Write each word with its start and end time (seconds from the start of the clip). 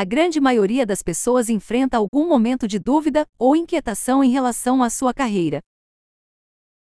A 0.00 0.04
grande 0.04 0.40
maioria 0.40 0.86
das 0.86 1.02
pessoas 1.02 1.48
enfrenta 1.48 1.96
algum 1.96 2.28
momento 2.28 2.68
de 2.68 2.78
dúvida 2.78 3.26
ou 3.36 3.56
inquietação 3.56 4.22
em 4.22 4.30
relação 4.30 4.80
à 4.80 4.88
sua 4.88 5.12
carreira. 5.12 5.60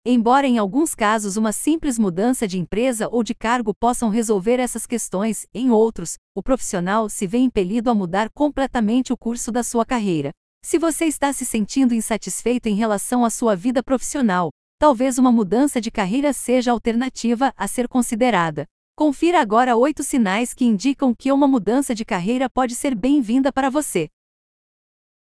Embora 0.04 0.47
em 0.47 0.58
alguns 0.58 0.95
casos 0.95 1.37
uma 1.37 1.51
simples 1.51 1.99
mudança 1.99 2.47
de 2.47 2.57
empresa 2.57 3.07
ou 3.11 3.23
de 3.23 3.35
cargo 3.35 3.71
possam 3.71 4.09
resolver 4.09 4.59
essas 4.59 4.87
questões, 4.87 5.45
em 5.53 5.69
outros, 5.69 6.15
o 6.33 6.41
profissional 6.41 7.07
se 7.07 7.27
vê 7.27 7.37
impelido 7.37 7.91
a 7.91 7.93
mudar 7.93 8.31
completamente 8.31 9.14
o 9.14 9.18
curso 9.18 9.52
da 9.52 9.61
sua 9.61 9.86
carreira. 9.86 10.32
Se 10.66 10.80
você 10.80 11.05
está 11.05 11.32
se 11.32 11.45
sentindo 11.45 11.93
insatisfeito 11.93 12.68
em 12.68 12.73
relação 12.73 13.23
à 13.23 13.30
sua 13.30 13.55
vida 13.55 13.84
profissional, 13.84 14.50
talvez 14.80 15.20
uma 15.20 15.32
mudança 15.32 15.80
de 15.80 15.91
carreira 15.91 16.34
seja 16.34 16.71
a 16.71 16.73
alternativa 16.73 17.54
a 17.55 17.68
ser 17.68 17.88
considerada. 17.88 18.66
Confira 19.04 19.42
agora 19.42 19.76
oito 19.76 20.02
sinais 20.02 20.54
que 20.54 20.64
indicam 20.64 21.14
que 21.14 21.30
uma 21.30 21.46
mudança 21.46 21.94
de 21.94 22.06
carreira 22.06 22.50
pode 22.50 22.74
ser 22.74 22.96
bem-vinda 22.96 23.52
para 23.52 23.70
você. 23.70 24.08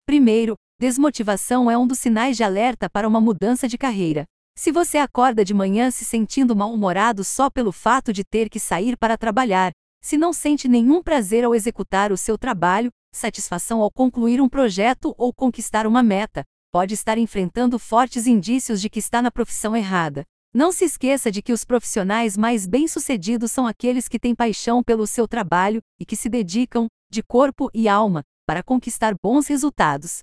Primeiro, 0.05 0.55
desmotivação 0.77 1.71
é 1.71 1.77
um 1.77 1.87
dos 1.87 1.97
sinais 1.97 2.35
de 2.35 2.43
alerta 2.43 2.89
para 2.89 3.07
uma 3.07 3.21
mudança 3.21 3.69
de 3.69 3.77
carreira. 3.77 4.25
Se 4.57 4.73
você 4.73 4.97
acorda 4.97 5.45
de 5.45 5.53
manhã 5.53 5.89
se 5.89 6.03
sentindo 6.03 6.53
mal-humorado 6.53 7.23
só 7.23 7.49
pelo 7.49 7.71
fato 7.71 8.11
de 8.11 8.25
ter 8.25 8.49
que 8.49 8.59
sair 8.59 8.97
para 8.97 9.17
trabalhar, 9.17 9.71
se 10.03 10.17
não 10.17 10.33
sente 10.33 10.67
nenhum 10.67 11.01
prazer 11.01 11.45
ao 11.45 11.55
executar 11.55 12.11
o 12.11 12.17
seu 12.17 12.37
trabalho, 12.37 12.89
satisfação 13.15 13.79
ao 13.79 13.89
concluir 13.89 14.41
um 14.41 14.49
projeto 14.49 15.15
ou 15.17 15.33
conquistar 15.33 15.87
uma 15.87 16.03
meta, 16.03 16.43
pode 16.73 16.93
estar 16.93 17.17
enfrentando 17.17 17.79
fortes 17.79 18.27
indícios 18.27 18.81
de 18.81 18.89
que 18.89 18.99
está 18.99 19.21
na 19.21 19.31
profissão 19.31 19.77
errada. 19.77 20.25
Não 20.53 20.69
se 20.73 20.83
esqueça 20.83 21.31
de 21.31 21.41
que 21.41 21.53
os 21.53 21.63
profissionais 21.63 22.35
mais 22.35 22.67
bem-sucedidos 22.67 23.51
são 23.51 23.65
aqueles 23.65 24.09
que 24.09 24.19
têm 24.19 24.35
paixão 24.35 24.83
pelo 24.83 25.07
seu 25.07 25.25
trabalho 25.25 25.81
e 25.97 26.05
que 26.05 26.17
se 26.17 26.27
dedicam, 26.27 26.87
de 27.09 27.23
corpo 27.23 27.69
e 27.73 27.87
alma, 27.87 28.21
para 28.45 28.61
conquistar 28.61 29.15
bons 29.23 29.47
resultados. 29.47 30.19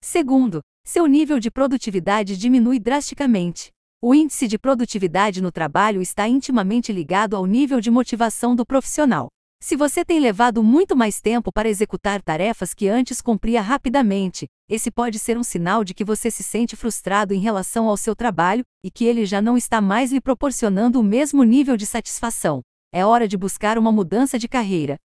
Segundo, 0.00 0.60
seu 0.84 1.06
nível 1.06 1.40
de 1.40 1.50
produtividade 1.50 2.36
diminui 2.36 2.78
drasticamente. 2.78 3.70
O 4.00 4.14
índice 4.14 4.46
de 4.46 4.56
produtividade 4.56 5.42
no 5.42 5.50
trabalho 5.50 6.00
está 6.00 6.28
intimamente 6.28 6.92
ligado 6.92 7.34
ao 7.34 7.44
nível 7.44 7.80
de 7.80 7.90
motivação 7.90 8.54
do 8.54 8.64
profissional. 8.64 9.26
Se 9.60 9.76
você 9.76 10.04
tem 10.04 10.20
levado 10.20 10.62
muito 10.62 10.96
mais 10.96 11.20
tempo 11.20 11.52
para 11.52 11.68
executar 11.68 12.22
tarefas 12.22 12.72
que 12.72 12.88
antes 12.88 13.20
cumpria 13.20 13.60
rapidamente, 13.60 14.46
esse 14.72 14.90
pode 14.90 15.18
ser 15.18 15.36
um 15.36 15.42
sinal 15.42 15.84
de 15.84 15.92
que 15.92 16.02
você 16.02 16.30
se 16.30 16.42
sente 16.42 16.74
frustrado 16.76 17.34
em 17.34 17.38
relação 17.38 17.88
ao 17.88 17.96
seu 17.98 18.16
trabalho 18.16 18.64
e 18.82 18.90
que 18.90 19.04
ele 19.04 19.26
já 19.26 19.42
não 19.42 19.54
está 19.54 19.82
mais 19.82 20.10
lhe 20.10 20.18
proporcionando 20.18 20.98
o 20.98 21.02
mesmo 21.02 21.44
nível 21.44 21.76
de 21.76 21.84
satisfação. 21.84 22.62
É 22.90 23.04
hora 23.04 23.28
de 23.28 23.36
buscar 23.36 23.76
uma 23.76 23.92
mudança 23.92 24.38
de 24.38 24.48
carreira. 24.48 24.96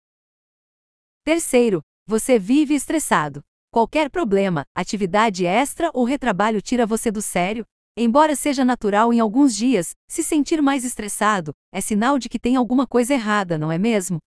Terceiro, 1.25 1.81
você 2.07 2.39
vive 2.39 2.75
estressado. 2.75 3.41
Qualquer 3.69 4.09
problema, 4.09 4.63
atividade 4.73 5.45
extra 5.45 5.91
ou 5.93 6.05
retrabalho 6.05 6.61
tira 6.61 6.85
você 6.85 7.11
do 7.11 7.21
sério? 7.21 7.65
Embora 7.97 8.37
seja 8.37 8.63
natural 8.63 9.11
em 9.11 9.19
alguns 9.19 9.53
dias, 9.53 9.91
se 10.09 10.23
sentir 10.23 10.61
mais 10.61 10.85
estressado 10.85 11.51
é 11.73 11.81
sinal 11.81 12.17
de 12.17 12.29
que 12.29 12.39
tem 12.39 12.55
alguma 12.55 12.87
coisa 12.87 13.13
errada, 13.13 13.57
não 13.57 13.69
é 13.69 13.77
mesmo? 13.77 14.19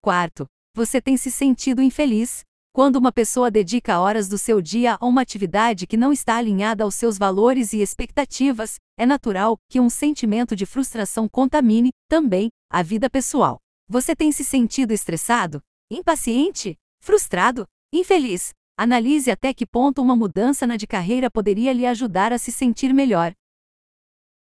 Quarto, 0.00 0.46
você 0.74 1.02
tem 1.02 1.18
se 1.18 1.30
sentido 1.30 1.82
infeliz? 1.82 2.45
Quando 2.76 2.96
uma 2.96 3.10
pessoa 3.10 3.50
dedica 3.50 3.98
horas 3.98 4.28
do 4.28 4.36
seu 4.36 4.60
dia 4.60 4.98
a 5.00 5.06
uma 5.06 5.22
atividade 5.22 5.86
que 5.86 5.96
não 5.96 6.12
está 6.12 6.36
alinhada 6.36 6.84
aos 6.84 6.94
seus 6.94 7.16
valores 7.16 7.72
e 7.72 7.80
expectativas, 7.80 8.74
é 8.98 9.06
natural 9.06 9.56
que 9.66 9.80
um 9.80 9.88
sentimento 9.88 10.54
de 10.54 10.66
frustração 10.66 11.26
contamine, 11.26 11.88
também, 12.06 12.50
a 12.70 12.82
vida 12.82 13.08
pessoal. 13.08 13.56
Você 13.88 14.14
tem 14.14 14.30
se 14.30 14.44
sentido 14.44 14.92
estressado? 14.92 15.62
Impaciente? 15.90 16.76
Frustrado? 17.00 17.64
Infeliz? 17.90 18.50
Analise 18.76 19.30
até 19.30 19.54
que 19.54 19.64
ponto 19.64 20.02
uma 20.02 20.14
mudança 20.14 20.66
na 20.66 20.76
de 20.76 20.86
carreira 20.86 21.30
poderia 21.30 21.72
lhe 21.72 21.86
ajudar 21.86 22.30
a 22.30 22.36
se 22.36 22.52
sentir 22.52 22.92
melhor. 22.92 23.32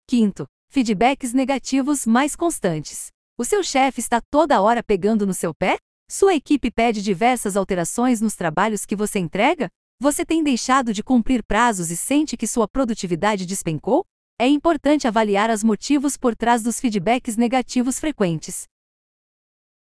Quinto, 0.05 0.45
feedbacks 0.67 1.31
negativos 1.31 2.05
mais 2.05 2.35
constantes. 2.35 3.13
O 3.37 3.45
seu 3.45 3.63
chefe 3.63 4.01
está 4.01 4.19
toda 4.29 4.61
hora 4.61 4.83
pegando 4.83 5.25
no 5.25 5.33
seu 5.33 5.53
pé? 5.55 5.77
Sua 6.11 6.33
equipe 6.33 6.71
pede 6.71 7.03
diversas 7.03 7.55
alterações 7.55 8.19
nos 8.19 8.35
trabalhos 8.35 8.83
que 8.83 8.95
você 8.95 9.19
entrega? 9.19 9.69
Você 10.01 10.25
tem 10.25 10.41
deixado 10.43 10.91
de 10.91 11.03
cumprir 11.03 11.43
prazos 11.43 11.91
e 11.91 11.95
sente 11.95 12.35
que 12.35 12.47
sua 12.47 12.67
produtividade 12.67 13.45
despencou? 13.45 14.03
É 14.39 14.47
importante 14.47 15.07
avaliar 15.07 15.51
os 15.51 15.63
motivos 15.63 16.17
por 16.17 16.35
trás 16.35 16.63
dos 16.63 16.79
feedbacks 16.79 17.37
negativos 17.37 17.99
frequentes. 17.99 18.63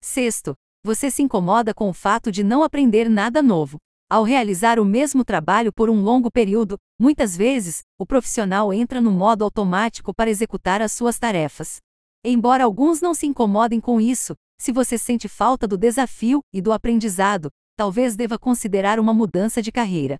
Sexto, 0.05 0.55
você 0.85 1.11
se 1.11 1.21
incomoda 1.21 1.75
com 1.75 1.89
o 1.89 1.93
fato 1.93 2.31
de 2.31 2.45
não 2.45 2.63
aprender 2.63 3.11
nada 3.11 3.43
novo. 3.43 3.79
Ao 4.09 4.23
realizar 4.23 4.79
o 4.79 4.85
mesmo 4.85 5.25
trabalho 5.25 5.73
por 5.73 5.91
um 5.91 6.01
longo 6.01 6.31
período, 6.31 6.79
muitas 6.97 7.37
vezes, 7.37 7.83
o 7.99 8.07
profissional 8.07 8.73
entra 8.73 9.01
no 9.01 9.11
modo 9.11 9.43
automático 9.43 10.15
para 10.15 10.31
executar 10.31 10.81
as 10.81 10.93
suas 10.93 11.19
tarefas. 11.19 11.79
Embora 12.25 12.63
alguns 12.63 13.01
não 13.01 13.15
se 13.15 13.27
incomodem 13.27 13.81
com 13.81 14.01
isso, 14.01 14.37
se 14.65 14.73
você 14.73 14.97
sente 14.97 15.29
falta 15.29 15.69
do 15.69 15.77
desafio 15.77 16.41
e 16.51 16.63
do 16.63 16.73
aprendizado, 16.73 17.51
talvez 17.77 18.17
deva 18.17 18.39
considerar 18.39 18.99
uma 18.99 19.13
mudança 19.13 19.61
de 19.61 19.71
carreira. 19.71 20.17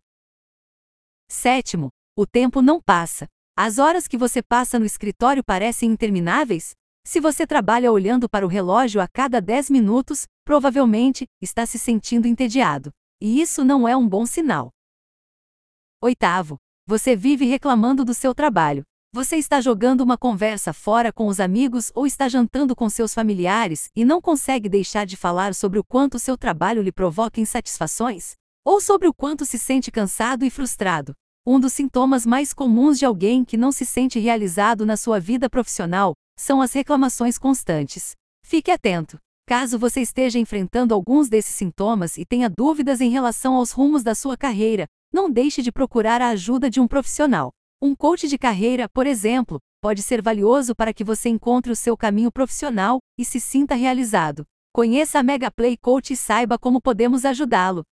Sétimo, 1.31 1.89
o 2.15 2.27
tempo 2.27 2.61
não 2.61 2.79
passa. 2.79 3.27
As 3.57 3.79
horas 3.79 4.07
que 4.07 4.19
você 4.19 4.43
passa 4.43 4.79
no 4.79 4.85
escritório 4.85 5.43
parecem 5.43 5.91
intermináveis? 5.91 6.73
Se 7.07 7.21
você 7.21 7.47
trabalha 7.47 7.91
olhando 7.91 8.29
para 8.29 8.45
o 8.45 8.49
relógio 8.49 9.01
a 9.01 9.09
cada 9.09 9.41
10 9.41 9.71
minutos, 9.71 10.27
provavelmente 10.45 11.25
está 11.41 11.65
se 11.65 11.79
sentindo 11.79 12.29
entediado. 12.29 12.91
E 13.23 13.41
isso 13.41 13.65
não 13.65 13.89
é 13.89 13.97
um 13.97 14.07
bom 14.07 14.27
sinal. 14.27 14.71
Oitavo, 16.03 16.59
você 16.87 17.17
vive 17.17 17.47
reclamando 17.47 18.05
do 18.05 18.13
seu 18.13 18.35
trabalho. 18.35 18.85
Você 19.15 19.37
está 19.37 19.61
jogando 19.61 20.01
uma 20.01 20.19
conversa 20.19 20.73
fora 20.73 21.13
com 21.13 21.29
os 21.29 21.39
amigos 21.39 21.93
ou 21.95 22.05
está 22.05 22.29
jantando 22.29 22.75
com 22.75 22.91
seus 22.91 23.15
familiares 23.15 23.89
e 23.95 24.05
não 24.05 24.21
consegue 24.21 24.69
deixar 24.69 25.07
de 25.07 25.17
falar 25.17 25.55
sobre 25.55 25.79
o 25.79 25.85
quanto 25.85 26.19
seu 26.19 26.37
trabalho 26.37 26.83
lhe 26.83 26.91
provoca 26.91 27.41
insatisfações? 27.41 28.33
Ou 28.65 28.81
sobre 28.81 29.07
o 29.07 29.15
quanto 29.15 29.47
se 29.47 29.57
sente 29.57 29.93
cansado 29.93 30.45
e 30.45 30.51
frustrado? 30.51 31.13
Um 31.47 31.61
dos 31.61 31.73
sintomas 31.73 32.27
mais 32.27 32.53
comuns 32.53 32.99
de 32.99 33.07
alguém 33.07 33.45
que 33.45 33.57
não 33.57 33.71
se 33.71 33.87
sente 33.87 34.19
realizado 34.19 34.85
na 34.85 34.97
sua 34.97 35.21
vida 35.21 35.49
profissional 35.49 36.15
são 36.37 36.61
as 36.61 36.73
reclamações 36.73 37.39
constantes. 37.39 38.17
Fique 38.45 38.73
atento. 38.73 39.17
Caso 39.47 39.79
você 39.79 40.01
esteja 40.01 40.41
enfrentando 40.41 40.93
alguns 40.93 41.29
desses 41.29 41.55
sintomas 41.55 42.19
e 42.19 42.25
tenha 42.25 42.51
dúvidas 42.51 43.01
em 43.01 43.11
relação 43.11 43.55
aos 43.55 43.71
rumos 43.71 44.03
da 44.03 44.17
sua 44.17 44.37
carreira, 44.37 44.87
não 45.13 45.31
deixe 45.31 45.63
de 45.63 45.71
procurar 45.71 46.21
a 46.21 46.31
ajuda 46.31 46.69
de 46.69 46.81
um 46.81 46.89
profissional. 46.89 47.53
Um 47.87 47.95
coach 47.95 48.27
de 48.27 48.39
carreira, 48.39 48.89
por 48.89 49.07
exemplo, 49.07 49.61
pode 49.79 50.01
ser 50.01 50.23
valioso 50.23 50.75
para 50.75 50.91
que 50.95 51.05
você 51.05 51.29
encontre 51.29 51.71
o 51.71 51.77
seu 51.77 51.99
caminho 51.99 52.33
profissional 52.33 52.99
e 53.19 53.27
se 53.27 53.39
sinta 53.39 53.75
realizado. 53.75 54.47
Conheça 54.73 55.19
a 55.19 55.23
Mega 55.23 55.51
Play 55.51 55.77
Coach 55.77 56.15
e 56.15 56.17
saiba 56.17 56.59
como 56.59 56.81
podemos 56.81 57.27
ajudá-lo. 57.27 57.85